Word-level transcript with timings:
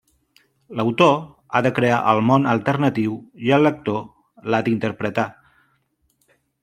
L'autor 0.77 1.11
ha 1.55 1.59
de 1.65 1.71
crear 1.79 1.99
el 2.13 2.21
món 2.29 2.47
alternatiu 2.53 3.13
i 3.49 3.53
el 3.59 3.63
lector 3.69 4.01
l'ha 4.51 4.63
d'interpretar. 4.69 5.27